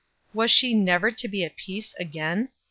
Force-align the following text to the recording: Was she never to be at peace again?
Was 0.33 0.49
she 0.49 0.73
never 0.73 1.11
to 1.11 1.27
be 1.27 1.43
at 1.43 1.55
peace 1.57 1.93
again? 1.99 2.49